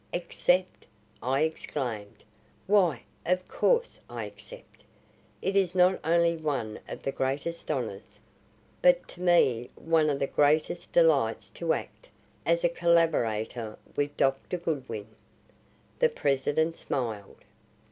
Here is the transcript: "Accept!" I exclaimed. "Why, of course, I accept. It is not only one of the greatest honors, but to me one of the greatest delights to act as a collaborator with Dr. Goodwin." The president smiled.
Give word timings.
"Accept!" 0.15 0.87
I 1.21 1.41
exclaimed. 1.41 2.23
"Why, 2.65 3.03
of 3.23 3.47
course, 3.47 3.99
I 4.09 4.23
accept. 4.23 4.83
It 5.43 5.55
is 5.55 5.75
not 5.75 5.99
only 6.03 6.35
one 6.37 6.79
of 6.89 7.03
the 7.03 7.11
greatest 7.11 7.69
honors, 7.69 8.19
but 8.81 9.07
to 9.09 9.21
me 9.21 9.69
one 9.75 10.09
of 10.09 10.17
the 10.17 10.25
greatest 10.25 10.91
delights 10.91 11.51
to 11.51 11.73
act 11.73 12.09
as 12.47 12.63
a 12.63 12.69
collaborator 12.69 13.77
with 13.95 14.17
Dr. 14.17 14.57
Goodwin." 14.57 15.05
The 15.99 16.09
president 16.09 16.77
smiled. 16.77 17.43